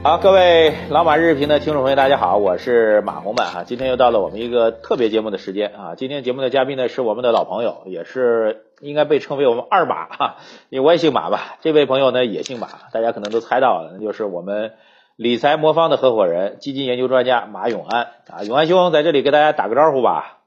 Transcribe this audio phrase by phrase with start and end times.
[0.00, 3.64] 好，各位老马日评的听众朋友，大家好，我是马红满哈。
[3.64, 5.96] 今天又到了我们一个特别节目的时间啊。
[5.96, 10.36] 今天节目的嘉宾呢是我们的老朋友，也是应该被称为我们二马哈，
[10.70, 11.56] 因为我也姓马吧。
[11.62, 14.72] 这位朋友呢也姓马，大家可能都猜到了，那就是我们
[15.16, 18.44] 理财魔方的合伙人、基金研究专家马永安啊。
[18.44, 20.37] 永安兄在这里给大家打个招呼吧。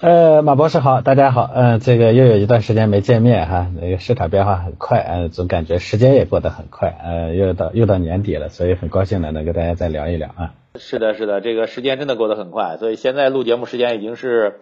[0.00, 10.54] 呃，马博士好，大家好，嗯，这个又有一段时间没见面哈，那个市场变化很快，嗯，总感觉时间也过得很快，呃，又到又到年底了，所以很高兴的，能跟大家再聊一聊啊。
[10.76, 14.60] 是的，是的，这个时间真的过得很快，所以现在录节目时间已经是，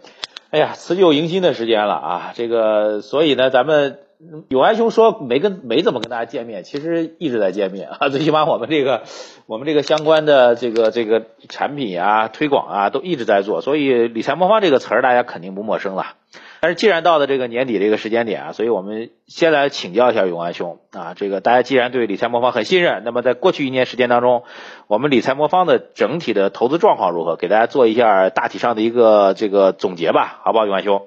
[0.51, 3.99] 哎呀，辞旧迎新的时间了啊，这个，所以呢，咱们。
[4.49, 8.09] 永安兄说没跟没怎么跟大家见面，其实一直在见面啊。
[8.11, 9.05] 最起码我们这个
[9.47, 16.17] 我们这个相关的这个这个产品啊推广啊都一直在做，所以理财魔方这个词儿大家肯定不陌生了。
[16.61, 24.43] 但是既然到了这个年底这个时间点啊，所以我们先来请教一下永安兄啊，这个大家既然对理财魔方很信任，那么在过去一年时间当中，
[24.87, 27.37] 我们理财魔方的整体的投资状况如何？
[27.37, 31.03] 给大家做一下大体上的一个这个总结吧，好不好，永安兄？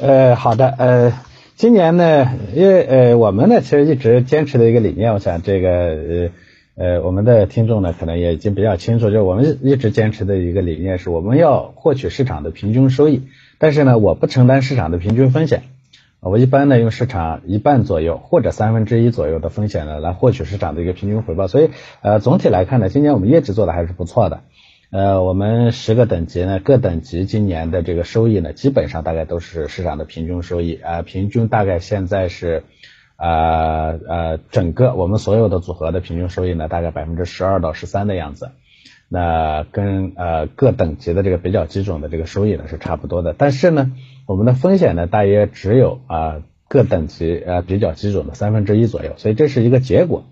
[0.00, 1.12] 呃，好的，呃。
[1.56, 6.30] 今年呢，因为呃，我们呢其实一直坚持的一个理念，我想这个呃
[6.74, 13.24] 呃，我们的听众呢可能也已经比较清楚，就是我们一直坚持的一个理念是，我们要获取市场的平均收益，
[13.60, 15.64] 但是呢，我不承担市场的平均风险，
[16.20, 21.68] 我一般呢用市场一半左右或者三分之一左右的风险呢来获取市场的一个平均回报，所以
[22.00, 24.40] 呃总体来看呢，今年我们业绩做的还是不错的。
[24.90, 30.74] 呃，我们十个等级呢，各等级今年的这个收益呢，基本上大概都是市场的平均收益。
[30.74, 32.64] 啊，平均大概现在是
[33.14, 38.50] 啊呃整个我们所有的组合的平均收益呢，大概百分之十二到十三的样子，
[39.10, 43.92] 那跟呃各等级的这个比较基准的这个收益呢是差不多的，但是呢，
[44.26, 50.24] 我们的风险呢大约只有啊各等级呃比较基准的三分之一左右，所以这是一个结果，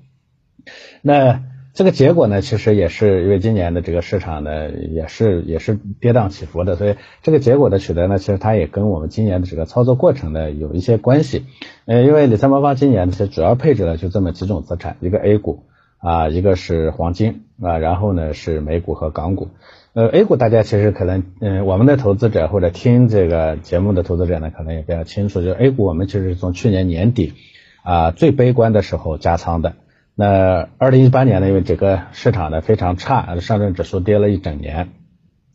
[1.02, 1.42] 那。
[1.74, 11.44] 这个结果呢，其实也是因为今年的这个市场呢，也是也是跌宕起伏的，所以这个结果的取得呢，其实它也跟我们今年的这个操作过程呢有一些关系。
[11.84, 15.66] 呃，因为理财魔方今年其实主要配置呢就这么几种资产，一个 A 股
[15.98, 19.48] 啊，一个是黄金啊，然后呢是美股和港股。
[19.94, 27.34] 呃，A 股大家其实可能，嗯，我们的投资者或者听这个节目的投资者呢，可能也比较清楚，就 A 股我们其实是从去年年底
[27.82, 29.74] 啊最悲观的时候加仓的。
[30.14, 34.90] 那二零一八年呢，因为整个市场呢非常差，上证指数跌了一整年，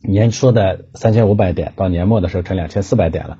[0.02, 3.38] 年初的三千五百点，到年末的时候成两千四百点了，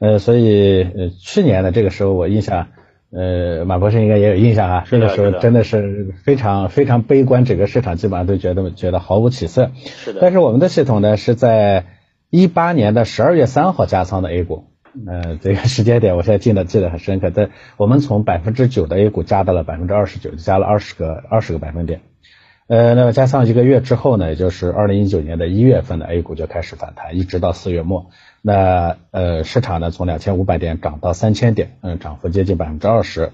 [0.00, 2.68] 呃，所以呃去年的这个时候我印象，
[3.12, 9.72] 呃马博士应该也有印象啊，那个时候真的是非常非常悲观，整个市场基本上都觉得觉得毫无起色。
[9.74, 10.20] 是的。
[10.20, 11.86] 但是我们的系统呢是在
[12.30, 14.64] 一八年的十二月三号加仓的 A 股。
[15.06, 22.00] 呃，这个时间点我现在记得记得很深刻，在我们从百分之九的 A 股加到了百分之二十九，加了二十个二十个百分点。
[22.70, 28.10] 呃，那么加上一个月之后呢，也就是二零一九年的一月份的 A 股就开始反弹，一直到四月末，
[28.42, 33.32] 那呃市场呢从两千五百点涨到三千点，嗯，涨幅接近百分之二十。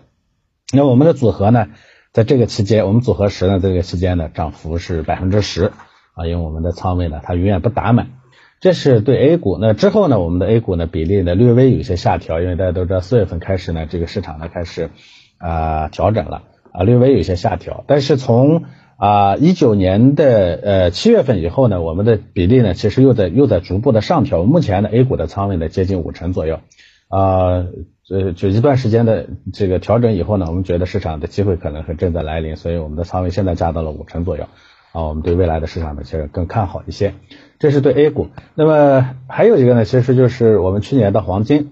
[0.72, 1.66] 那我们的组合呢，
[2.14, 5.70] 在这个期间，我们组合十呢这个期间呢涨幅是百分之十
[6.14, 8.12] 啊，因为我们的仓位呢它永远不打满。
[8.60, 14.88] 这是对 A 股，那之后呢，我们的 A 股呢比例呢略微有些下调，因为大家都知道四月份开始呢，这个市场呢开始
[15.36, 17.84] 啊调整了啊，略微有些下调。
[17.86, 18.64] 但是从
[18.96, 24.42] 啊一九年的呃七月份以后呢，我们的比例呢其实又在又在逐步的上调。
[24.42, 26.60] 目前呢 A 股的仓位呢接近五成左右。
[27.08, 27.66] 啊，
[28.10, 34.44] 呃就一段时间的这个调整以后呢，我们觉得市场的机会可能是正在来临，所以我们的仓位现在加到了五成左右。
[34.92, 37.14] 啊，我们对未来的市场呢其实更看好一些。
[37.58, 41.70] 这是对 A 股，那么还有一个呢，其实就是我们去年的黄金，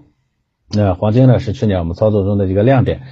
[0.71, 3.03] 那黄金呢是去年我们操作中的一个亮点，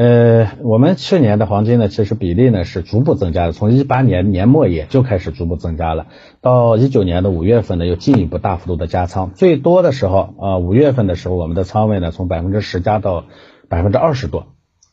[0.00, 6.06] 呃，我们去年的黄金呢，其实比例呢是逐步增加的，从一八年年末也就开始逐步增加了，
[6.40, 13.24] 到一九年的五月份呢又进一步大幅度的加仓，最多的时候啊五月份的时候，我们的仓位呢从百分之十加到
[13.68, 14.46] 百分之二十多，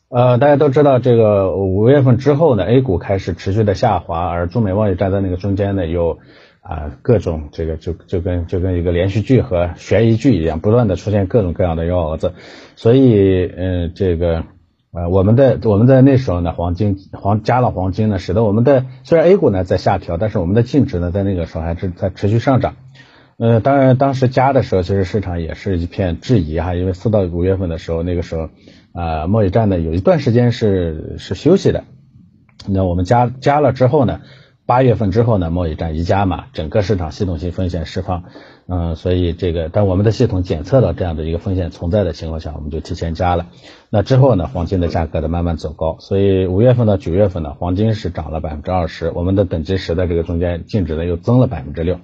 [0.08, 6.18] 呃，大家都知道这个五月份之后呢，A 股开始持续的下滑，而中美贸易战在那个中间呢又。
[6.68, 12.32] 啊，各种这个就就跟就跟一个连续剧和悬疑剧一样，不断的出现各种各样的幺蛾子，
[12.74, 14.42] 所以嗯，这个
[14.96, 22.76] 呃，我们的我们在那时候呢，黄金黄加了黄金呢，使得我们的虽然 A 股呢在下调，但是我们的净值呢在那个时候还是在持续上涨。
[23.36, 28.48] 呃，当然当时加的时候，其实市场也是一片质疑哈，因为四到五月份的时候，那个时候
[28.94, 31.84] 啊，贸易战呢有一段时间是是休息的，
[32.66, 34.22] 那我们加加了之后呢。
[34.66, 38.24] 八月份之后呢，贸易战一加码，整个市场系统性风险释放，
[38.66, 43.46] 嗯，所以这个当我们的系统检测到这样的一个风险存在的情况下，我们就提前加了。
[43.90, 52.00] 那之后呢，黄金的价格的慢慢走高，所以五月份到九月份呢，黄金是涨了百分之二十，我们的等级十的这个中间净值呢又增了百分之六。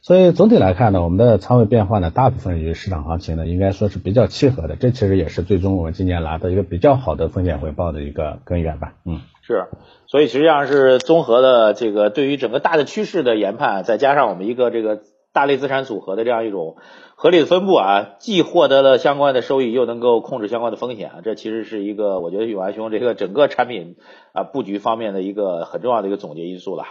[0.00, 4.76] 所以总体来看呢，我们的仓位变化呢，大部分与市场行情呢，应该说是比较契合的。
[4.76, 8.94] 这其实也是最终我们今年拿到一个比较好的风险回报的一个根源吧。
[9.04, 9.68] 嗯，是。
[10.06, 15.00] 所以实际上是综合的这个对于整个大的趋势的研判，再加上我们一个这个
[15.32, 16.76] 大类资产组合的这样一种
[17.14, 23.96] 合理的分布啊，既获得了相关的收益，又能够控制相关的风险啊，这其实是一个我觉得永安兄这个整个产品
[24.32, 26.84] 啊布局方面的一个很重要的一个总结因素了。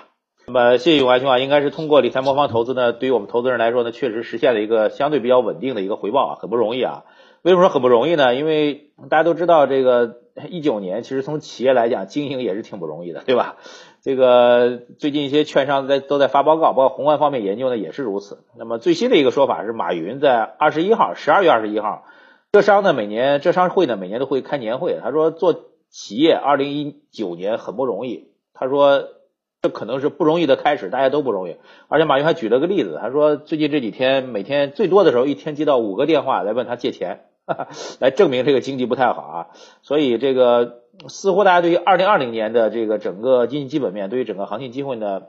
[0.47, 7.03] 那么，谢谢永安兄啊，应该是通过理财魔方投资呢，对于我们投资人来说呢，确实实现了一个相对比较稳定的一个回报啊，很不容易啊。
[7.45, 8.33] 为什么说很不容易呢？
[8.33, 13.57] 因为大家都知道，这个一九年其实从企业来讲经营也是挺不容易的，对吧？
[14.01, 18.39] 这个最近一些券商在都在发报告，包括宏观方面研究呢也是如此。
[18.57, 22.05] 那么最新的一个说法是，马云在二十一号，十二月二十一号，
[22.51, 25.53] 浙商呢每年浙商会呢每年都会开年会，他说做
[25.91, 29.09] 企业二零一九年很不容易，他说。
[29.61, 31.55] 这可能是不容易的开始，大家都不容易。
[31.87, 37.21] 而且马云还举了个例子，他说最近这几天每天最多的时候，一天接到五个电话来问他借钱，
[37.99, 39.47] 来证明这个经济不太好啊。
[39.81, 45.23] 所以这个似乎大家对于二零二零年的这个整个经济基本面，对于整个行情机会呢，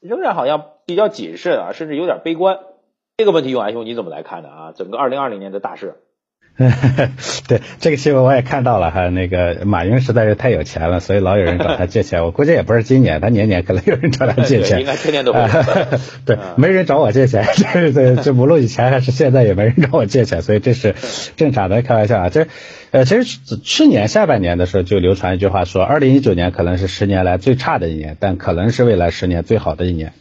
[0.00, 2.58] 仍然好像比较谨慎啊，甚至有点悲观。
[3.16, 4.72] 这个问题，永安兄你怎么来看的啊？
[4.72, 6.02] 整个二零二零年的大势？
[7.48, 12.22] 对这个新闻我也看到了哈，那个马云实在是太有钱了，所以老有人找他借钱。
[12.24, 15.40] 我估计也不是今年，他年年可能有人找他借钱， 应该天天都会。
[16.26, 20.94] 对，没人找我借钱，这这这无论以前还是现在也没人找我借钱，所以这是
[21.36, 21.82] 正常的。
[21.82, 22.46] 开玩笑啊，这
[22.90, 30.12] 呃其实去年下半年的时候就流传一句话说，二零一九年可能是十年来最差的一年，但可能是未来十年最好的一年。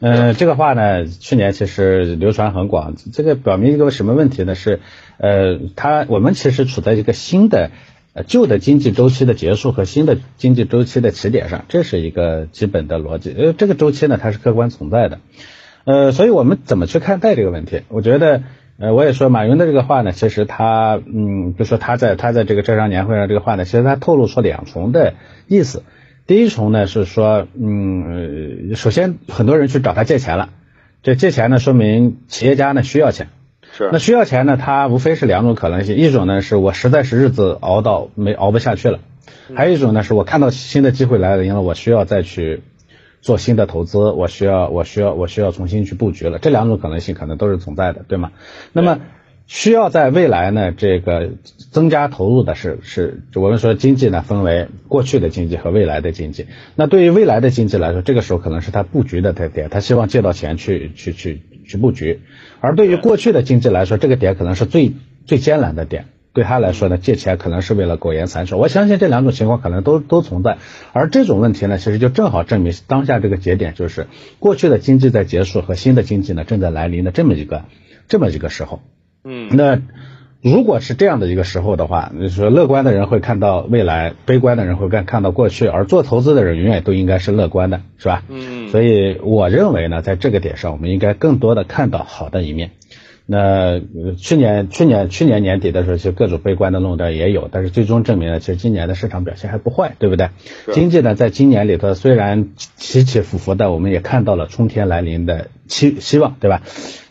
[0.00, 4.54] 嗯，这个话呢，去年其实流传很广，这个表明一个什么问题呢？
[4.54, 4.78] 是，
[5.16, 7.72] 呃，它我们其实处在一个新的，
[8.12, 13.34] 呃，旧的经济周期的结束和新的经济周期的起点上，这是一个基本的逻辑。
[13.36, 15.18] 呃，这个周期呢，它是客观存在的，
[15.84, 17.82] 呃，所以我们怎么去看待这个问题？
[17.88, 18.44] 我觉得，
[18.78, 25.14] 呃，我也说马云的这个话呢，其实他，嗯，就说他在他在这个浙商年会上这个话呢，其实他透露出两重的
[25.48, 25.82] 意思。
[26.28, 30.50] 第一重呢是说，嗯，首先很多人去找他借钱了，
[31.02, 33.28] 这借钱呢说明企业家呢需要钱，
[33.72, 33.88] 是。
[33.90, 39.00] 那需要钱呢，他无非是两种可能性，一种呢是我实在是日子熬到没熬不下去了，
[39.54, 42.60] 还有一种呢是我看到新的机会来了，因为我需要再去
[43.22, 48.32] 做新的投资，我需要我需要我需要重新去布局了，这两种可能性可能都是存在的，对吗？
[48.74, 49.00] 那么。
[49.48, 51.30] 需要在未来呢，这个
[51.70, 56.46] 增加投入的是是，我们说经济呢分为过去的经济和未来的经济。
[56.74, 62.20] 那对于未来的经济来说，这个时候可能是他布局的点，他希望借到钱去去去去布局。
[62.60, 64.92] 而对于过去的经济来说，这个点可能是最
[65.24, 66.04] 最艰难的点，
[66.34, 68.60] 对他来说呢，借钱可能是为了苟延残喘。
[68.60, 70.58] 我相信这两种情况可能都都存在。
[70.92, 74.08] 而这种问题呢，其实就正好证明当下这个节点就是
[74.40, 77.64] 过去的经济在结束和新的经济呢正在来临的这么一个
[78.08, 78.82] 这么一个时候。
[79.50, 79.80] 那
[80.40, 88.22] 如果是这样的一个时候的话，你说乐观的人会看到未来，悲观的人会看看到过去，而做投资的人永远都应该是乐观的，是吧？
[88.28, 92.70] 嗯，所以我认为呢，在这个点上，我们应该更多的看到好的一面。
[93.30, 93.78] 那
[94.16, 100.30] 去年去年去年年底的时候，其实各种悲观的论调也有，但是最终证明了，其实今年的市场表现还不坏，对不对？
[100.72, 106.62] 经济呢，在今年里头虽然起起伏伏的，我们也看到了春天来临的期希望，对吧？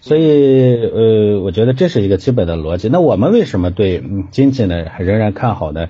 [0.01, 2.89] 所以呃，我觉得这是一个基本的逻辑。
[2.89, 4.01] 那我们为什么对
[4.31, 5.87] 经济呢仍然看好呢？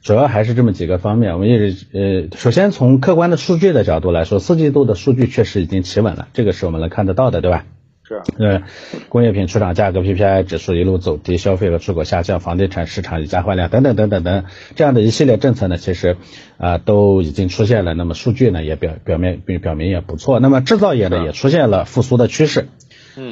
[0.00, 1.34] 主要还是这么几个方面。
[1.34, 7.66] 我们也是呃，首先从客观的数据的角度来说，四季度的数据确实已经企稳了，这个是我们能看得到的，对吧？
[8.08, 8.62] 是，呃，
[9.08, 14.44] 工业品出厂价格 PPI 指数一路走低，消费和出口下降，房地产市场以价换量等等等等等，
[14.76, 16.16] 这样的一系列政策呢，其实
[16.56, 17.94] 啊都已经出现了。
[17.94, 20.38] 那么数据呢也表表面表表明也不错。
[20.38, 22.68] 那么制造业呢也出现了复苏的趋势。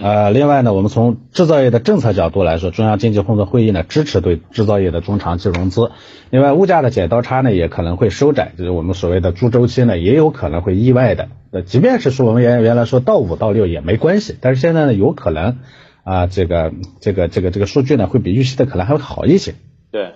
[0.03, 5.91] 呃，另外呢，我们从制造业的政策角度来说，中央经济工作会议呢支持对制造业的中长期融资。
[6.31, 11.29] 另外，物价的剪刀差呢也可能会收窄，就是我们所谓的猪周期呢也有可能会意外的。
[11.51, 15.59] 呃，即便是说我们原原来说到五到六也没关系，但是现在呢有可能
[16.03, 19.55] 啊这个这个这个这个数据呢会比预期的可能还会好一些。
[19.91, 20.13] 对，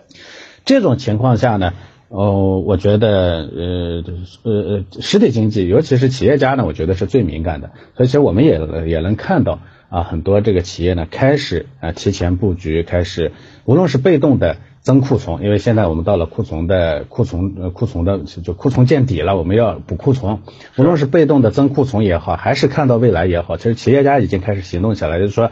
[0.65, 1.75] 这种情况下呢。
[2.09, 3.09] 哦，我觉得
[3.55, 4.05] 呃
[4.43, 7.71] 呃呃，实体经济，尤其是企业家呢，我觉得是最敏感的。
[7.97, 9.59] 所以其实我们也也能看到
[9.91, 13.33] 啊，很多这个企业呢开始啊提前布局，开始
[13.67, 20.38] 无论是被动的增库存，因为现在我们到了库存的库存呃库存的就库存见底了，我们要补库存，
[20.79, 25.50] 无论是被动的增库存也好，还是看到未来也好，其实企业家已经开始行动起来，就是说。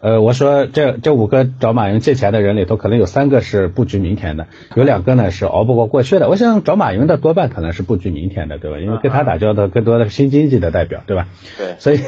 [0.00, 6.28] 呃，我说这这五个找马云借钱的人里头，可能有三个是布局明天的，有两个呢是熬不过过去的。
[6.28, 8.78] 我想找马云的多半可能是布局明天的，对吧？
[8.78, 11.26] 因为跟他打交道更多的是新经济的代表，对吧？
[11.56, 11.74] 对。
[11.78, 11.98] 所以，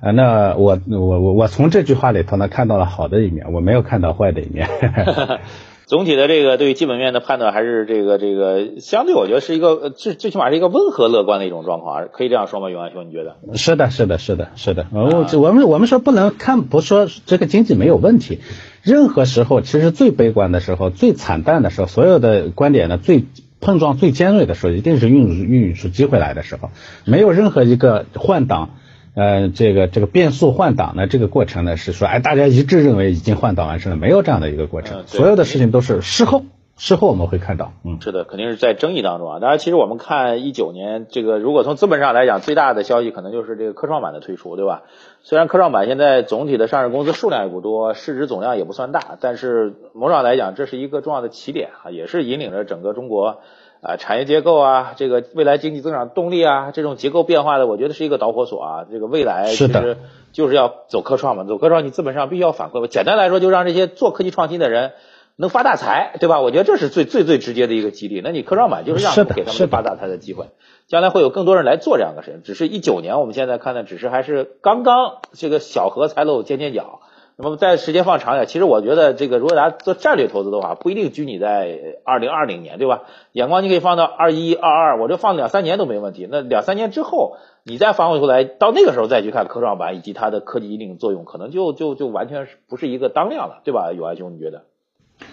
[0.00, 4.68] 呃，那我我我我从这句话里头呢看到了好的一面，我没有看到坏的一面。
[5.86, 12.70] 总体的这个对于基本面的判断还是这个这个相对我觉得是一个最最起码是一个温和乐观的一种状况，可以这样说吗？
[12.70, 13.36] 永安兄，你觉得？
[13.56, 14.86] 是的，是的，是的，是的。
[14.90, 18.40] 我我们我们说不能看不说这个经济没有问题，
[18.82, 23.24] 任何时候其实最悲观的时候、最惨淡的时候，所有的观点呢最
[23.60, 26.70] 碰撞最尖锐的时候，一定是孕孕育出机会来的时候，
[27.04, 28.70] 没有任何一个换挡。
[29.16, 36.42] 呃，这个这个变速换挡呢，这个过程呢是说，哎，大家一致认为已经换挡完成了，没有这样的一个过程，所有的事情都是事后，
[36.76, 39.38] 事后我们会看到，嗯，是的，肯定是在争议当中啊。
[39.40, 44.82] 当然，其实我们看一九年这个，如果从资本上来讲，最大的消息可能就是这个科创板的推出，对吧？
[45.22, 53.38] 虽然科创板现在总体的上市公司数量也不多，市值总量也不算大，但是某种上来讲，这是一个重要的起点啊，也是引领着整个中国。
[53.80, 58.86] 啊，产业结构啊，这个未来经济增长动力啊，这种结构变化的，我觉得是一个导火索啊。
[58.90, 59.96] 这个未来其实
[60.32, 62.86] 就是要走科创嘛，走科创你资本上必须要反馈嘛。
[62.88, 64.92] 简单来说，就让这些做科技创新的人
[65.36, 66.40] 能发大财，对吧？
[66.40, 68.20] 我觉得这是最最最直接的一个激励。
[68.24, 70.46] 那你科创板就是让给他们发大财的机会，
[70.88, 72.42] 将来会有更多人来做这样的事情。
[72.42, 77.00] 只是一九年，我们现在看的只是还是刚刚这个小荷才露尖尖角。
[77.38, 83.02] 那么在时间放长点，其实我觉得这个如果大家做战略投资的话，不一定拘泥在二零二零年，对吧？
[83.32, 86.26] 眼光你可以放到二一、二二，我这放两三年都没问题。
[86.30, 93.92] 那两三年之后，你再翻回头来，到那个时候再去看科创板以及它的科技引领作用，可能就就就完全是不是一个当量了，对吧？
[93.92, 94.62] 永安兄，你觉得？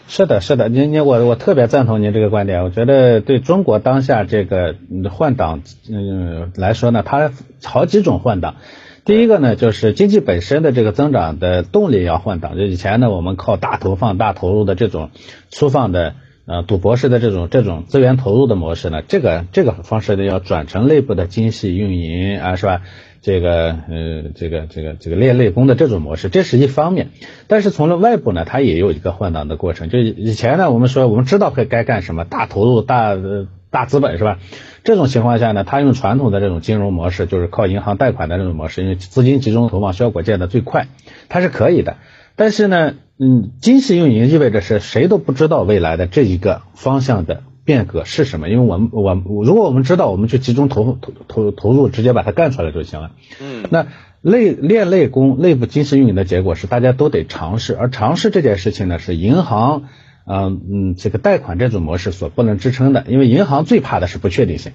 [0.07, 2.65] 是的，是的，您您我我特别赞同您这个观点。
[2.65, 4.75] 我觉得对中国当下这个
[5.09, 7.31] 换挡嗯来说呢，它
[7.63, 8.55] 好几种换挡。
[9.05, 12.57] 第一个呢，就是经济本身的这个增长的动力要换挡。
[12.57, 15.11] 就以前呢，我们靠大投放、大投入的这种
[15.49, 22.81] 粗放的呃赌博式的这种这种资源投入的模式呢，这个这个方式呢要转成内部的精细运营啊，是吧？
[23.21, 27.11] 这个呃这个这个这个练内功的这种模式，这是一方面。
[27.47, 29.87] 但是从了外部呢，它也有一个换挡的过程。
[29.87, 33.15] 就以前呢，我们说我们知道该该干什么，大投入、大
[33.73, 34.37] 大资本，是吧？
[34.83, 40.87] 这种情况下呢，他用传统的这种金融模式，就是靠银行贷款的这种模式，因为资金集中投放，效果见得最快，
[41.27, 41.97] 它是可以的。
[42.35, 53.11] 但是呢，嗯，精细运营意味着是谁都不知道未来的这一个方向的变革是什么，因为我们我如果我们知道，我们就集中投投投投入，直接把它干出来就行了。
[53.41, 53.87] 嗯，那
[54.21, 59.83] 内练内功，内部精细运营的结果是大家都得尝试，而尝试这件事情呢，是银行。
[60.25, 64.71] 嗯嗯，这个贷款这种模式所不能支撑的，因为银行最怕的是不确定性。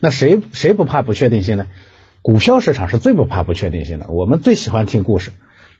[0.00, 1.66] 那谁谁不怕不确定性呢？
[2.22, 4.06] 股票市场是最不怕不确定性的。
[4.08, 5.30] 我们最喜欢听故事，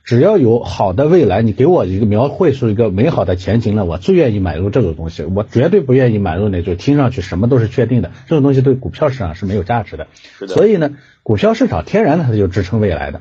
[0.03, 5.23] 只要有好的未来，你给我一个描绘出一个美好的前景了，我最愿意买入这种东西。
[5.23, 10.07] 我绝对不愿意买入那种听上去什么都是确定的这种东西，对股票市场是没有价值的。
[10.47, 10.91] 所以呢，
[11.23, 13.19] 股票市场天然的它就支撑未来的。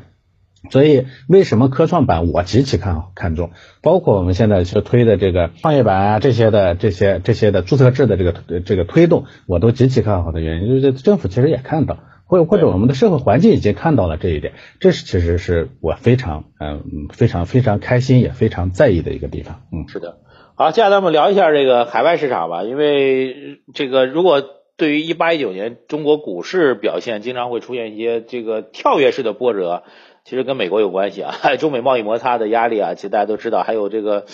[0.70, 3.50] 所以，为什么科创板我极其看好看重？
[3.82, 19.62] 包括我们现在去推的这个创业板啊，这些的这些这些的注册制的这个这个推动，我都极其看好的原因，就是政府其实也看到，或或者我们的社会环境已经看到了这一点，这是其实是我非常嗯非常非常开心也非常在意的一个地方。
[19.73, 20.18] 嗯，是的。
[20.54, 24.42] 好，接下来我们聊一下这个海外市场吧，因为这个如果
[24.78, 29.82] 对于一八一九年中国股市表现，经常会出现一些这个跳跃式的波折。
[30.28, 33.62] 其实跟美国有关系啊， 中美贸易摩擦的压力啊，其实大家都知道。
[33.62, 34.26] 还有这个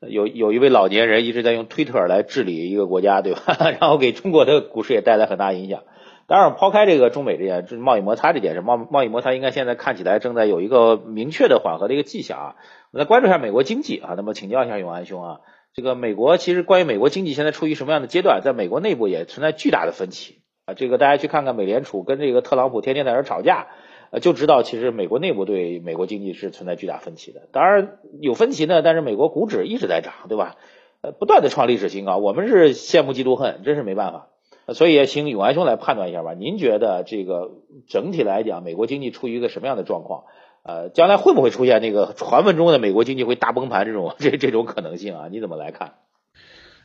[0.00, 3.40] 有有一位老年人一直在用推特来治理一个国家，对吧？
[3.80, 5.82] 然后给中国的股市也带来很大影响。
[6.28, 12.54] 当然，抛开这个中美这件贸易摩擦这件事，贸贸易摩擦应该现在看起来正在有一个明确的缓和的一个迹象啊。
[12.92, 14.14] 我们来关注一下美国经济啊。
[14.16, 15.40] 那么请教一下永安兄啊，
[15.74, 20.74] 这个美国其实关于美国经济现在处于什么样的阶段，在美国内部也存在巨大的分歧啊。
[20.74, 23.66] 这个大家去看看美联储跟这个特朗普天天在这吵架。
[24.10, 27.42] 呃，就知道其实美国内部对美国经济是存在巨大分歧的。
[27.52, 30.56] 当然有分歧呢，但是美国股指一直在涨，对吧？
[31.02, 34.26] 呃，不断的创历史新高，我们是羡慕嫉妒恨，真是没办法。
[34.74, 36.34] 所以也请永安兄来判断一下吧。
[36.34, 37.52] 您觉得这个
[37.88, 40.24] 整体来讲，美国经济处于一个什么样的状况？
[40.62, 45.28] 呃，将来会不会出现那个传闻中的美国经济会大崩盘这种这这种可能性啊？
[45.30, 45.94] 你怎么来看？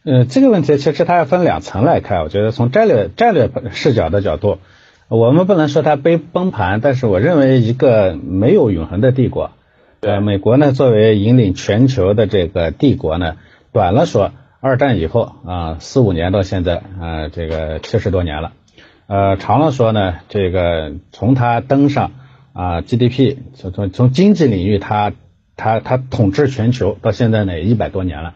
[0.06, 2.22] 嗯，这个问题其实它要分两层来看。
[2.22, 4.60] 我觉得从战略战略视角的角度。
[5.08, 9.52] 我们不能说它崩崩盘，但是我认为一个没有永恒的帝国，
[10.00, 13.36] 呃，美国呢作为引领全球的这个帝国呢，
[13.72, 14.32] 短了说，
[14.62, 18.54] 二战以后啊，四五年到现在啊，这个七十多年了。
[19.06, 22.12] 呃，长了说呢，这个从它登上
[22.54, 25.14] 啊 GDP，从从从经济领域它
[25.56, 28.34] 它它统治全球到现在呢一百多年了。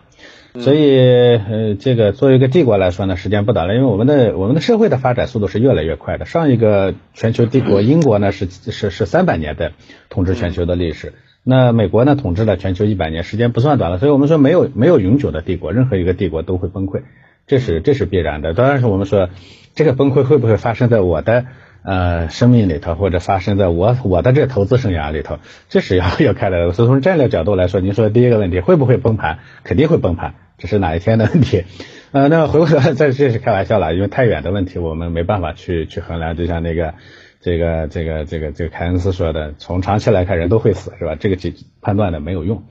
[0.59, 6.25] 所以，呃，这个作为一个帝国来说呢，时间不短了，因为我们的我们的社会的发展速度是越来越快的。
[6.25, 9.71] 上一个全球帝国英国呢是是是三百年的
[10.09, 11.13] 统治全球的历史，
[11.43, 13.99] 那美国呢统治了全球一百年，时间不算短了。
[13.99, 17.03] 所以我们说没有没有永久的帝国，任何一个帝国都会崩溃，
[17.47, 18.53] 这是这是必然的。
[18.53, 19.29] 当然是我们说
[19.75, 21.45] 这个崩溃会不会发生在我的
[21.83, 26.71] 呃生命里头，或者发生在我我的这投资生涯里头，这是要要看的。
[26.73, 30.33] 所以从战略角度来说，您说的第一个问题会不会崩盘，肯定会崩盘。
[30.57, 31.63] 这是哪一天的问题？
[32.11, 36.35] 呃，那回过头来，这这是开玩笑了，因为太远的问题，我们没办法去去衡量。
[36.35, 36.95] 就像那个
[37.39, 41.15] 这个这个这个这个凯恩斯说的，从长期来看，人都会死，是吧？
[41.17, 41.37] 这个
[41.81, 42.63] 判断的没有用。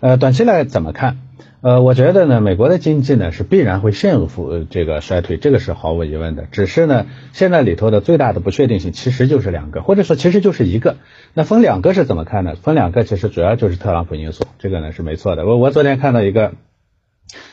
[0.00, 1.18] 呃，短期来怎么看？
[1.60, 6.46] 呃，我觉得呢，美国的经济呢是必然会陷入负这个衰退，这个是毫无疑问的。
[6.50, 10.96] 只是呢，现在里头的最大的不确定性其实就是两个，或者说其实就是一个。
[11.34, 12.54] 那分两个是怎么看呢？
[12.54, 15.46] 分两个其实主要就是特朗普因素，这个呢是没错的。
[15.46, 16.52] 我我昨天看到一个。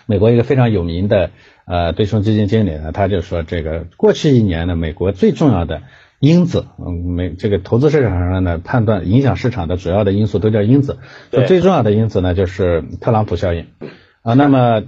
[0.05, 1.31] 美国一个非常有名的
[1.65, 5.81] 呃对冲基金经理呢，他就说这个过去一年呢，美国最重要的
[6.23, 10.99] 因子，嗯，美这个投资市场上呢判断影响市场的主要的因素都叫因子，
[11.29, 13.65] 最重要的因子呢就是特朗普效应
[14.21, 14.33] 啊。
[14.33, 14.83] 那么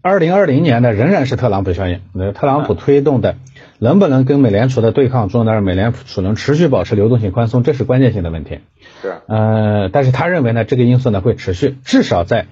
[0.00, 3.34] 二零二零年呢仍然是特朗普效应，那特朗普推动的
[3.80, 5.60] 能不能跟美联储的对抗中呢？
[5.60, 8.60] 美联储能持续保持流动性宽松，这是关键性的问题。
[9.02, 12.46] 是呃，但是他认为呢这个因素呢会持续，至少在。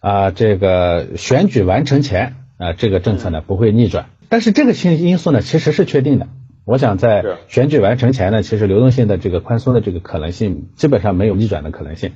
[0.00, 4.06] 啊，这个选举完成前啊，这个政策呢不会逆转。
[4.28, 6.28] 但是这个因因素呢其实是确定的。
[6.68, 12.12] 我想在选举完成前呢，其实流动性的这个宽松的这个可能性基本上没有逆转的可能性。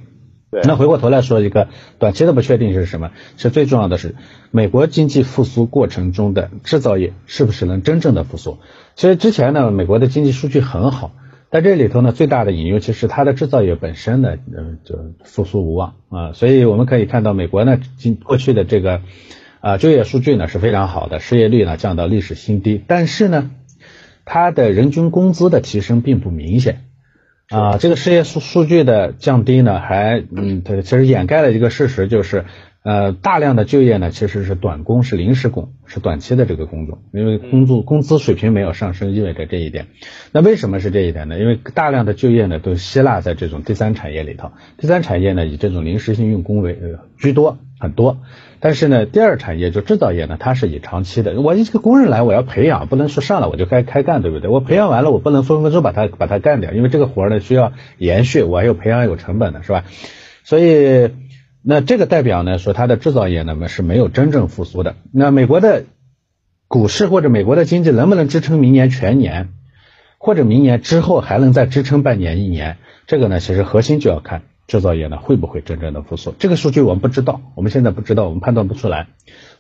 [0.51, 0.61] 对。
[0.65, 1.69] 那回过头来说，一个
[1.99, 3.13] 短期的不确定是什么？
[3.39, 4.15] 是最重要的是
[4.51, 8.59] 美国经济复苏过程中的制造业是不是能真正的复苏？
[8.95, 11.13] 其实之前呢，美国的经济数据很好。
[11.49, 16.33] 但这里头呢，最大的隐忧其实它的制造业本身呢，嗯，就复苏无望啊。
[16.35, 19.01] 所以我们可以看到，美国呢，今过去的这个
[19.61, 23.51] 啊就业数据呢是非常好的，失业率呢降到历史新低，但是呢，
[24.25, 26.85] 它的人均工资的提升并不明显
[27.49, 27.79] 啊。
[27.79, 32.45] 这个失业数数据的降低呢，还嗯，它其实掩盖了一个事实，就是。
[32.85, 39.87] 呃，大量的就业呢，其实是短工，是临时工，是短期的这个工作，因为工作工资水平没有上升，意味着这一点。
[40.33, 41.39] 那为什么是这一点呢？
[41.39, 46.77] 因为大量的就业呢都吸纳在这种第三产业里头，第三产业呢以这种临时性用工为
[47.19, 48.19] 居多很多，
[48.63, 54.49] 但是呢，第二产业就制造业呢，它是以长期的，我一个工人来，我要培养，不能说上了我就该开干，对不对？
[54.49, 59.85] 我培养完了，我不能分分钟把它把它干掉，因为这个活呢需要延续，我还有培养有成本的，是吧？
[60.45, 61.11] 所以。
[61.65, 64.97] 那这个代表呢，说它的制造业呢么是没有真正复苏的。
[65.13, 65.85] 那美国的
[66.67, 69.51] 股市或者美国的经济能不能支撑明年全年，
[70.19, 72.79] 或者明年之后还能再支撑半年一年？
[73.07, 74.43] 这个呢，其实核心就要看
[74.73, 76.35] 制造业呢会不会真正的复苏。
[76.39, 79.09] 这个数据我们不知道，我们现在不知道，我们判断不出来，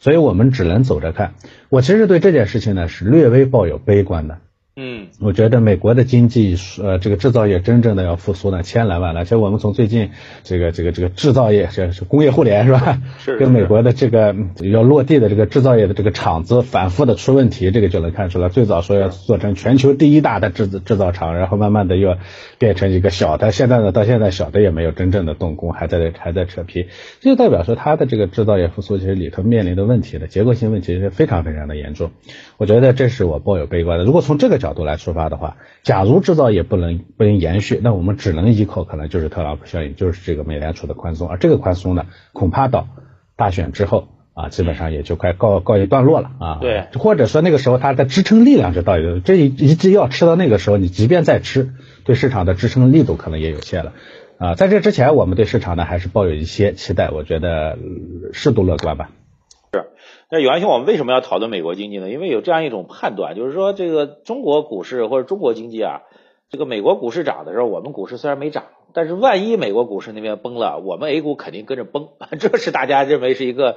[0.00, 1.34] 所以我们只能走着看。
[1.68, 4.38] 我其实对这件事情呢是略微抱有悲观的。
[4.74, 9.24] 嗯，我觉得美国的经济，呃，这个制造业真正的要复苏呢，千来万难。
[9.24, 10.10] 其实我们从最近
[10.42, 13.00] 这个这个这个制造业，这是工业互联是吧？
[13.18, 13.38] 是。
[13.38, 18.48] 跟美国的这个要落地的这个制造业的这个厂子反复的出问题，这个就能看出来。
[18.48, 22.16] 最早说要做成全球第一大的制制造厂，然后慢慢的又
[22.58, 26.88] 变成一个小的，现在呢到现在小的也没有真正的动工，还在还在扯皮。
[27.20, 32.10] 这就代表说它的这个制造业复苏其实里头面临的问题的结构性问题是非常非常的严重。
[32.58, 34.04] 我觉得这是我抱有悲观的。
[34.04, 41.28] 如果从这个角度来出发的话，假如制造业不能不能延续，那我们只能依靠可能就是特朗普效应，就是这个美联储的宽松。
[41.28, 42.88] 而这个宽松呢，恐怕到
[43.36, 46.58] 大选之后啊，基本上也就快告告一段落了啊。
[46.60, 51.70] 对，或者说那个时候它的支撑力量就到一个，这一一剂药吃到那个时候，你即便再吃，
[52.04, 53.92] 对市场的支撑力度可能也有限了
[54.38, 54.54] 啊。
[54.54, 57.78] 在这之前，我们对市场呢还是抱有一些期待，我觉得
[58.32, 59.10] 适度乐观吧。
[59.72, 59.86] 是。
[60.30, 62.10] 那有安兄，我们为什么要讨论美国经济呢？
[62.10, 66.02] 因为有这样一种判断，就是说这个中国股市或者中国经济啊，
[66.50, 72.08] 这个美国股市涨的时候，我们股市虽然没涨，但是万一美国股市那边崩了，我们 A 股肯定跟着崩，
[72.38, 73.76] 这是大家认为是一个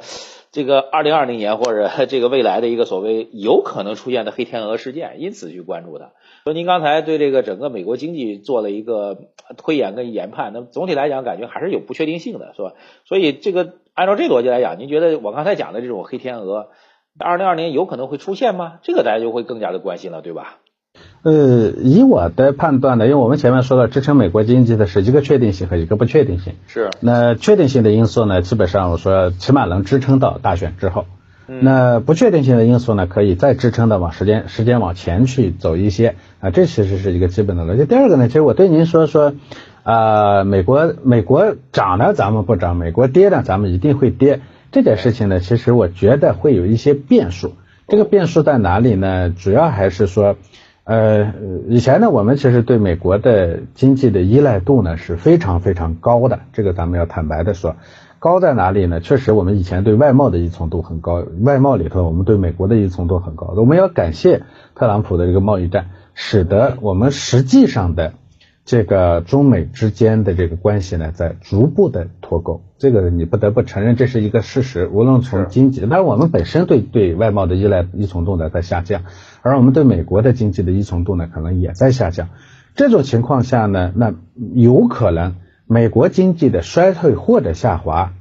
[0.51, 6.11] 这个二零二零年或者 这个未来的一个所谓有可能出现的黑天鹅事件，因此去关注的。
[6.43, 9.17] 说您刚才对这个整个美国经济做了一个
[9.55, 12.73] 推演跟研判，那总体来讲感觉还是有不确定性的，是吧？
[13.05, 13.75] 所以这个。
[13.95, 16.67] 按照这逻辑来讲，您觉得我刚才讲的这种黑天鹅，
[17.17, 18.73] 二零二零有可能会出现吗？
[18.83, 20.57] 这个大家就会更加的关心了，对吧？
[21.23, 26.55] 呃，以我的判断呢，因为我们前面说了，支撑美国经济的是一个确定性和一个不确定性。
[26.67, 26.89] 是。
[26.99, 31.05] 那确定性的因素呢，基本上我说起码能支撑到大选之后。
[31.47, 31.59] 嗯。
[31.63, 37.85] 那不确定性的因素呢，可以再支撑的往时间时间往前去走一些啊，这其实是一个基本的逻辑。
[37.85, 39.33] 第二个呢，其实我对您说说，
[39.85, 44.41] 啊，美国美国涨呢咱们不涨，美国跌呢咱们一定会跌。
[44.71, 47.53] 这件事情呢，其实我觉得会有一些变数。
[47.87, 49.29] 这个变数在哪里呢？
[49.29, 50.37] 主要还是说。
[50.85, 51.33] 呃，
[51.67, 57.75] 以前呢，我们其实对美国的经济的依赖度呢是非常非常高的，这个咱们要坦白的说，
[58.17, 58.99] 高在哪里呢？
[58.99, 63.53] 确实，我们以前对外贸的依从度很高，外贸里头我们对美国的依从度很高。
[63.55, 64.43] 我们要感谢
[64.73, 68.13] 特朗普的这个贸易战，使得我们实际上的。
[68.65, 74.87] 这个中美之间的这个关系呢，在逐步的脱钩，这个你不得不承认这是一个事实。
[74.87, 79.03] 无论从经济，但我们本身对对外贸的依赖依从度呢在下降，
[79.43, 82.29] 而我们对美国的经济的依从度呢可能也在下降。
[82.75, 84.15] 这种情况下呢，那
[84.55, 85.35] 有可能
[85.67, 88.13] 美国经济的衰退或者下滑。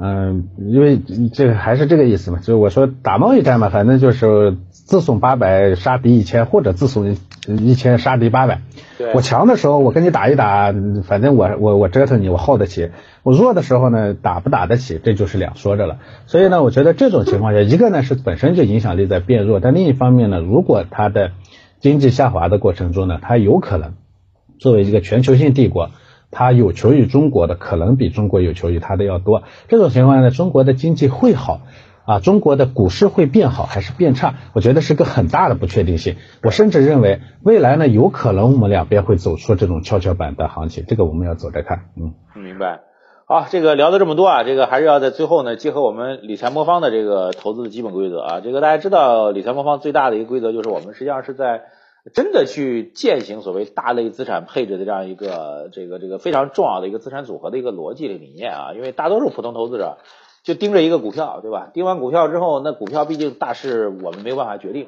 [0.00, 0.98] 嗯，因为
[1.32, 7.16] 这个还是这个意思嘛，就是我说打贸易战嘛，反正就是自损八百杀敌一千，或者自损
[7.48, 8.60] 一千杀敌八百。
[9.14, 10.72] 我强的时候我跟你打一打，
[11.04, 12.90] 反正我我我折腾你，我耗得起。
[13.22, 15.98] 我弱的时候呢，打不打得起，这就是两说着了。
[16.26, 21.32] 所以呢，我觉得这种情况下，一个呢是本身就影响力在变弱，但另一方面呢，如果它的
[21.80, 23.94] 经济下滑的过程中呢，它有可能
[24.58, 25.90] 作为一个全球性帝国。
[26.36, 29.44] 它有求于中国的，可能比中国有求于它的要多。
[29.68, 31.60] 这种情况呢，中国的经济会好
[32.06, 34.34] 啊，中国的股市会变好还是变差？
[34.52, 36.16] 我觉得是个很大的不确定性。
[36.42, 40.84] 我甚至认为未来呢，有可能我们两边会走出这种跷跷板的行情。
[40.86, 41.86] 这个我们要走着看。
[41.96, 42.80] 嗯，明白。
[43.26, 48.40] 好，这个聊的这么多啊，这个还是要在最后呢，结合我们理财魔方的这个投资的基本规则啊。
[48.40, 51.62] 这个大家知道，理财魔方最大的一个规则就是我们实际上是在。
[52.12, 59.96] 真的去践行所谓大类资产配置的这样一个这个这个非常重要的一个资产组合的一个逻辑的理念啊，因为大多数普通投资者
[60.44, 61.70] 就盯着一个股票，对吧？
[61.72, 64.86] 盯完股票之后，那股票毕竟大势我们没有办法决定。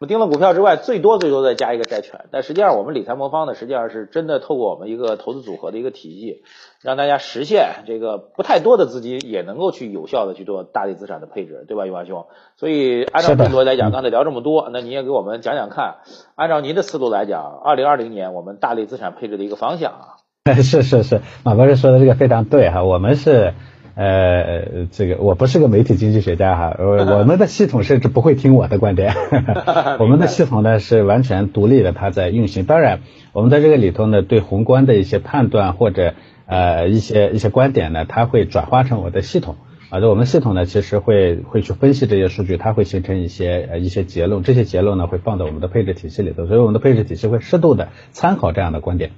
[0.00, 6.42] 我们盯了股票之外，最多最多再加一个债权，但实际上我们理财魔方呢，实际上是真的透过我们一个投资组合的一个体系，
[6.82, 12.26] 让大家实现这个不太多的资金也能够去有效的去做大类资产的配置，对吧，永华兄？
[12.56, 15.96] 所以按照这逻辑来讲，刚才聊这么多，那您也给我们讲讲看，
[16.36, 20.06] 按照您的思路来讲，二零二零年我们大类资产配置的一个方向啊？
[20.62, 23.54] 是是是，马博士说的这个非常对哈，我们是。
[23.98, 29.12] 呃，这个我不是个媒体经济学家哈，我们的系统甚至不会听我的观点，
[29.98, 32.64] 我们的系统呢是完全独立的，它在运行。
[32.64, 33.00] 当然，
[33.32, 36.14] 我们在这个里头呢，对宏观的一些判断或者
[36.46, 39.56] 呃一些一些观点呢，它会转化成我的系统
[39.90, 49.10] 啊，就我们系统呢，其实会会去分析这些数据，它会形成一些呃一些结论，这些结论呢会放到我们的配置体系里头，所以我们的配置体系会适度的参考这样的观点。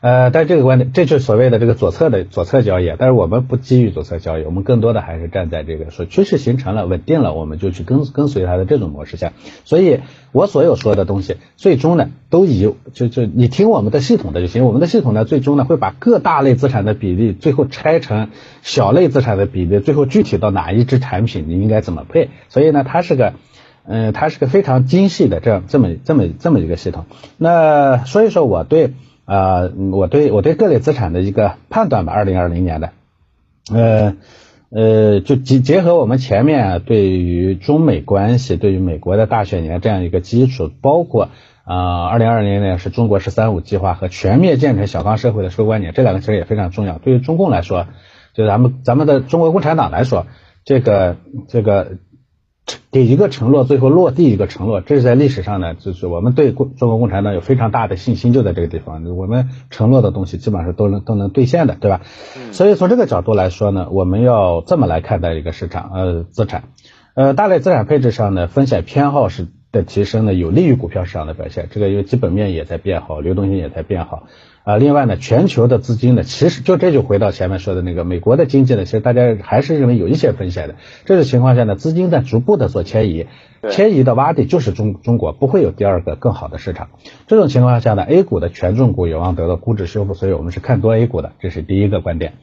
[0.00, 9.34] 呃，但是这个观点，这就是所谓的这个左侧的左侧交易，但是我们不基于左侧交易，我们更多的还是站在这个说趋势形成了、稳定了，我们就去跟跟随它的这种模式下。
[9.64, 10.00] 所以
[10.32, 14.64] 我所有说的东西，最终呢，都以就就你听我们的系统的就行。
[14.64, 18.30] 我们的系统呢，最终呢会把各大类资产的比例最后拆成
[18.62, 22.30] 小类资产的比例，最后具体到哪一只产品你应该怎么配。
[22.48, 23.34] 所以呢，它是个
[23.84, 27.04] 嗯，它是个非常精细的这样这么这么这么一个系统。
[27.36, 28.94] 那所以说我对。
[29.30, 32.90] 啊，我对我对各类资产的一个判断吧，二零二零年的，
[33.72, 34.16] 呃
[34.70, 41.28] 呃，就结结合我们前面对于中美关系、对于美国的大选年这样一个基础，包括
[41.62, 46.98] 啊，二零二零年是中国“十三五”计划和全面建成小康社会的收官年，这两个其实也非常重要。
[46.98, 47.86] 对于中共来说，
[48.34, 50.26] 就咱们咱们的中国共产党来说，
[50.64, 51.98] 这个这个。
[52.90, 62.02] 给一个承诺，最后落地一个承诺，这是在历史上呢，就是我们对共中国共产党有非常大的信心，就在这个地方，我们承诺的东西基本上都能都能兑现的，对吧？
[62.52, 66.64] 所以从这个角度来说呢，我们要这么来看待一个市场，呃，资产，
[67.14, 74.24] 呃，大类资产配置上呢，风险偏好是的提升呢，有利于股票市场的表现，这个因为基本面也在变好，流动性也在变好。
[74.62, 80.74] 啊，另外呢，全球的资金呢，其实就这就回到前面说的那个美国的经济呢，其实大家还是认为有一些风险的。
[81.06, 83.26] 这种情况下呢，资金在逐步的做迁移，
[83.70, 86.88] 迁移的洼地就是中中国，不会有第二个更好的市场。
[87.26, 92.34] 这种情况下呢，A 股的权重股有望得到估值修复，所以我们是看多 A 股的，这是第一个观点。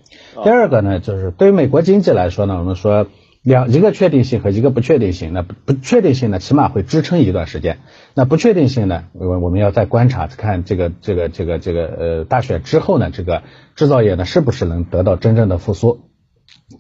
[0.44, 3.08] 第二个呢，就是对于美国经济来说呢，我们说。
[3.48, 7.78] 两一个确定性和一个不确定性，那不确定性呢，起码会支撑一段时间。
[8.14, 16.02] 那不确定性呢，我我们要再观察看这个这个这个这个呃大选之后呢，这个制造业呢是不是能得到真正的复苏？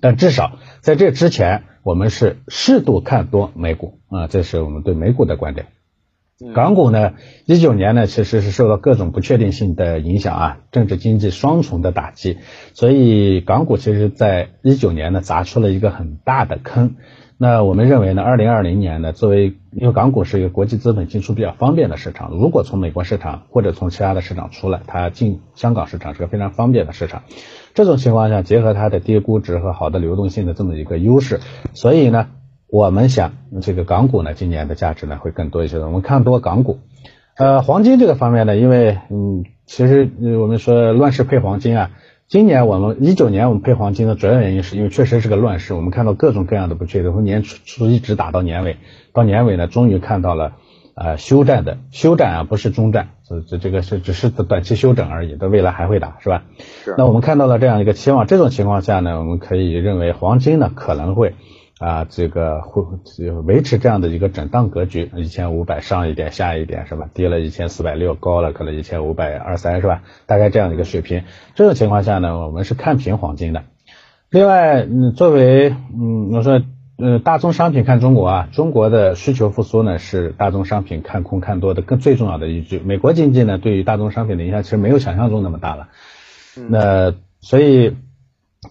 [0.02, 5.68] 但至少在这之前，我们是适度看多美股啊，这是我们对美股的观点。
[6.54, 7.14] 港股呢，
[7.46, 12.38] 一九年呢其实是受到各种不确定性的影响啊，政治经济双重的打击，
[12.74, 16.96] 所以港股其实在一九年呢砸出了一个很大的坑。
[17.40, 27.24] 那我们认为呢，二零二零年呢，作为因为港股是一个国际资本进出比较方便的市场，如果从美国市场或者从其他的市场出来，它进香港市场是个非常方便的市场。
[27.74, 31.40] 这种情况下，结合它的低估值和好的流动性的这么一个优势，
[31.74, 32.28] 所以呢。
[32.70, 35.80] 我们想，这个港股呢，今年的价值呢会更多一些。
[35.80, 36.80] 我们看多港股，
[37.38, 41.92] 呃，黄金这个方面呢，因为嗯，其实我们说乱世配黄金啊，
[42.28, 48.76] 今年我们一九年我们配黄金的主要原因是因为确实是个乱世，我们看到各种各样的不确定，从年初一直打到年尾，
[49.14, 50.52] 到年尾呢，终于看到了
[50.94, 56.44] 呃休战的休战啊，不是中战，这这这个是只是短期休整而已，到未来还会打，是吧？
[56.84, 56.96] 是。
[56.98, 61.34] 那我们看到了这样一个期望，这种情况下呢，我们可以认为黄金呢可能会。
[61.80, 62.82] 啊，这个会
[63.46, 67.08] 维持这样的一个震荡格局，一千五百上一点下一点是吧？
[67.14, 70.02] 跌了一千四百六，高了可能一千五百二三是吧？
[70.26, 71.24] 大概这样的一个水平。
[71.54, 73.62] 这种情况下呢，我们是看平黄金的。
[74.32, 76.64] 另外，嗯，作为嗯，我说，
[76.98, 82.80] 嗯，大宗商品看中国啊，中国的需求复苏呢是大宗商品看空看多的更最重要的依据。
[82.80, 85.90] 美国经济呢对于大宗商品的影响其实没有想象中那么大了。
[86.70, 87.96] 那所以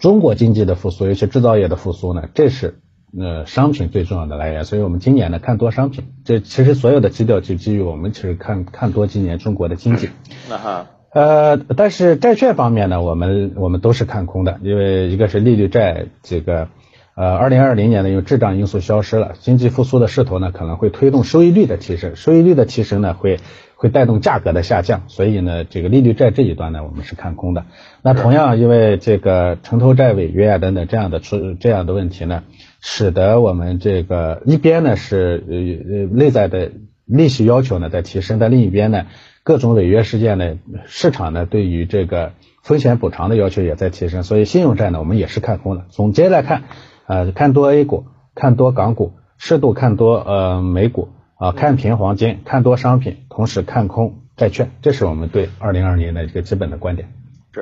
[0.00, 2.80] 中国经济的复苏，尤其制造业的复苏呢，这是。
[3.18, 6.04] 呃，商品最重要的来源，所以我们今年呢看多商品。
[6.24, 10.10] 这其实所有的基调就基于我们其实看看多今年中国的经济。
[10.50, 16.68] 那哈，呃，但是债券方面呢，我们我们都是看空的，因为一个是利率债这个，
[17.14, 23.38] 呃，二零二零年呢因为滞胀因素消失了，经济复苏的势头呢可能会推动收益率的提升，收益率的提升呢会。
[23.78, 27.66] 会带动价格的下降，所以呢，这个利率债这一端呢，我们是看空的。
[28.00, 32.44] 那同样，因为这个城投债违约啊等等这样的出这样的问题呢，
[32.88, 36.70] 使得我们这个一边呢是呃呃内在的
[37.04, 39.06] 利息要求呢在提升，但另一边呢，
[39.42, 45.86] 各种违约事件呢，市场呢对于这个风险补偿的要求也在提升，所以信用债呢我们也是看空的。
[45.88, 46.62] 总结来看，
[47.08, 48.04] 呃，看多 A 股，
[48.36, 51.08] 看多港股，适度看多呃美股。
[51.38, 57.08] 啊，看平黄金，看多商品，同时看空债券，这是我们对二零二年的一个基本的观点。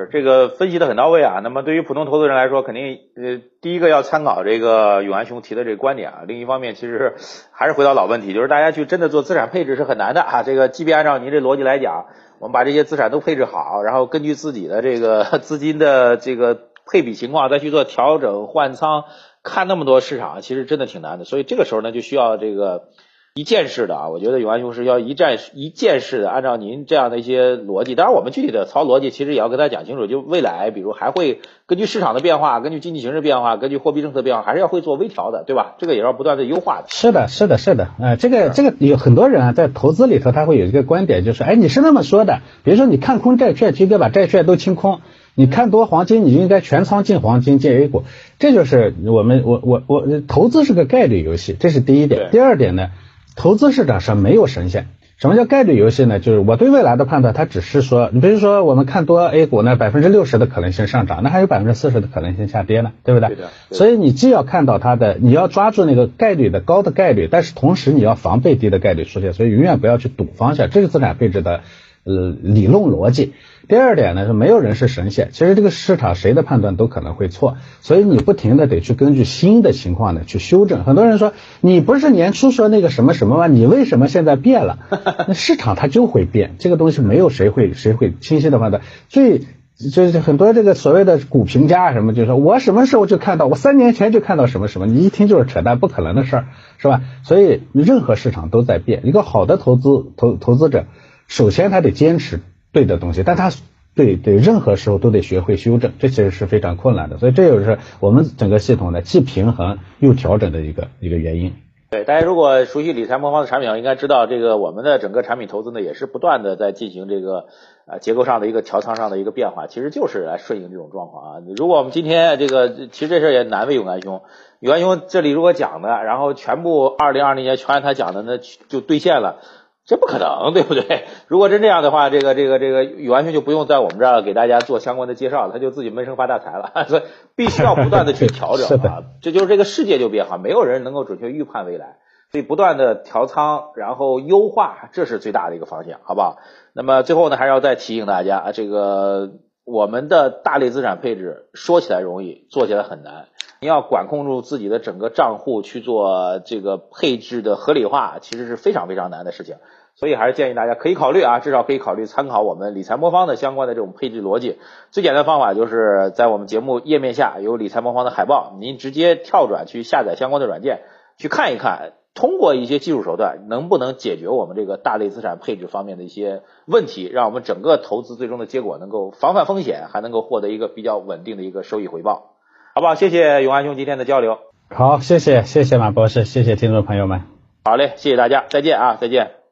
[0.01, 1.39] 是这个分析的很到位啊。
[1.41, 6.23] 那么对于普通投资人来说，肯定呃，第一个要参考这个永安兄提的这个观点啊。
[6.27, 7.15] 另一方面，其实
[7.51, 10.43] 还是回到老问题，就是大家去真的做资产配置是很难的啊。
[10.43, 12.05] 这个即便按照您这逻辑来讲，
[12.39, 16.59] 我们把这些资产都配置好，然后根据自己的这个 资金的这个
[16.91, 19.05] 配比情况再去做调整换仓，
[19.43, 21.25] 看那么多市场，其实真的挺难的。
[21.25, 22.89] 所以这个时候呢，就需要这个。
[23.37, 35.75] 一件式的啊，我觉得永安兄是要一站一件式的，按照您这样的一些逻辑，当然我们具体的操逻辑其实也要跟他讲清楚，就未来比如还会根据市场的变化，根据经济形势变化，根据货币政策变化，还是要会做微调的，对吧？
[35.79, 36.85] 这个也要不断的优化的。
[36.87, 44.99] 是的，是的，是的，呃，这个这个有很多人啊，在投资里头他会有一个观点，就是哎，你是那么说的，比如说你看空债券，就应该把债券都清空；
[45.35, 48.05] 你看多黄金，你应该全仓进黄金、进 A 股。
[48.39, 52.29] 这就是我们我我我投资是个概率游戏，这是第一点。
[52.31, 52.91] 第二点呢？
[53.35, 54.87] 投资市场上没有神仙。
[55.17, 56.19] 什么叫概率游戏呢？
[56.19, 63.29] 就是我对未来的判断，它只是说，你比如说我们看多 A 股呢，百分之六十的可能性上涨，那还有百分之四十的可能性下跌呢，对不对？
[63.29, 63.49] 对的。
[63.71, 71.61] 所以你既要看到它的，你要抓住那个概率的高的概率，但是同时你要防备低的概率出现，所以永远不要去赌方向，这是资产配置的
[72.05, 73.33] 呃理论逻辑。
[73.67, 80.83] 第二点呢是没有人是神仙，其实这个市场谁的判断都可能会错，所以你不停的得去根据新的情况呢去修正。
[80.83, 83.47] 很多人说你不是年初说那个什么什么吗？
[83.47, 84.77] 你为什么现在变了？
[85.27, 88.83] 那市场它就会变，这个东西没有谁会谁会清晰的判断。
[89.09, 89.41] 最
[89.77, 96.45] 就是很多这个所谓的股评家什么，就说我什么时候就看到，我三年前就看到什么什么，你一听就是扯淡，不可能的事儿，
[96.77, 97.01] 是吧？
[97.23, 100.85] 所以任何市场都在变，一个好的投资投投资者，
[101.27, 102.39] 首先他得坚持。
[102.71, 103.51] 对的东西，但他
[103.95, 107.17] 对对任何时候都得学会修正，这其实是非常困难的。
[107.19, 111.53] 所以这就是我们整个系统呢既平衡又调整的一个一个原因。
[111.91, 117.45] 对，大家如果熟悉理财魔方的产品，应该知道这个我们的整个产品投资呢也是不断的在进行这个
[117.87, 121.41] 呃结构上的一个调仓上的一个变化，其实就是来顺应这种状况啊。
[121.55, 124.21] 如果我们今天这个其实这事也难为永安兄，
[124.59, 129.39] 永安兄这里如果讲的，然后全部二零二零年全按他讲的那就兑现了。
[129.85, 131.05] 这不可能，对不对？
[131.27, 136.85] 如果真这样的话，这个这个这个完全就不用在我们这儿给大家做相关的介绍了，他就自己闷声发大财了。
[136.89, 137.03] 所以
[137.35, 141.97] 必须要不断的去调整啊，这就是这个世界就变化，没有人能够准确预判未来，
[142.31, 146.37] 所以不断的调仓，然后优化，这是最大的一个方向，好不好？
[146.73, 149.33] 那么最后呢，还是要再提醒大家，这个
[149.65, 153.27] 我们的大类资产配置说起来容易，做起来很难。
[153.65, 159.55] 你要管控住自己的整个账户去做这个配置的合理化，其实是非常非常难的事情。
[159.95, 164.59] 所以还是建议大家可以考虑啊，至少可以考虑参考我们理财魔方的相关的这种配置逻辑。
[164.91, 170.81] 最简单的方法就是在我们节目页面下有理财魔方的海报，您直接跳转去下载相关的软件
[171.17, 182.34] 去看一看，通过一些技术手段能不能解决我们这个大类资产配置方面的一些问题，让我们整个投资最终的结果能够防范风险，还能够获得一个比较稳定的一个收益回报，
[182.77, 182.95] 好不好？
[182.95, 184.37] 谢谢永安兄今天的交流。
[184.69, 187.21] 好，谢谢谢谢马博士，谢谢听众朋友们。
[187.63, 189.44] 好嘞，谢谢大家，再见啊，再见。